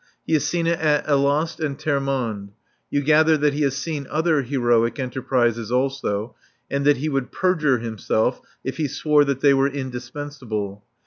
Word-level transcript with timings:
He 0.25 0.33
has 0.33 0.43
seen 0.43 0.65
it 0.65 0.79
at 0.79 1.07
Alost 1.07 1.59
and 1.59 1.77
Termonde. 1.77 2.53
You 2.89 3.03
gather 3.03 3.37
that 3.37 3.53
he 3.53 3.61
has 3.61 3.77
seen 3.77 4.07
other 4.09 4.41
heroic 4.41 4.97
enterprises 4.97 5.71
also 5.71 6.35
and 6.71 6.85
that 6.85 6.97
he 6.97 7.07
would 7.07 7.31
perjure 7.31 7.77
himself 7.77 8.41
if 8.63 8.77
he 8.77 8.87
swore 8.87 9.23
that 9.25 9.41
they 9.41 9.53
were 9.53 9.67
indispensable. 9.69 10.83